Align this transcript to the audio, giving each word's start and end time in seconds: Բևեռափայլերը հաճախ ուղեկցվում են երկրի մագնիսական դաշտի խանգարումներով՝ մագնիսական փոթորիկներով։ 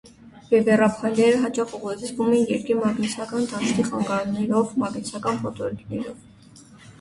Բևեռափայլերը 0.51 1.41
հաճախ 1.43 1.75
ուղեկցվում 1.79 2.31
են 2.37 2.47
երկրի 2.53 2.77
մագնիսական 2.79 3.45
դաշտի 3.53 3.87
խանգարումներով՝ 3.91 4.73
մագնիսական 4.85 5.39
փոթորիկներով։ 5.45 6.27